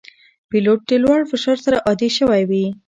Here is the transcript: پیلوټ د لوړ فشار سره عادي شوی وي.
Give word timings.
پیلوټ 0.49 0.79
د 0.89 0.91
لوړ 1.03 1.19
فشار 1.31 1.57
سره 1.65 1.77
عادي 1.87 2.09
شوی 2.17 2.43
وي. 2.49 2.65